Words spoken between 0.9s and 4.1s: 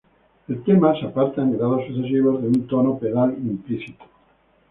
se aparta en grados sucesivos de un tono pedal implícito.